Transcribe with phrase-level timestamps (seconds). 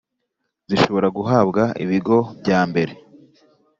[0.69, 2.93] zishobora guhabwa ibigo bya mbere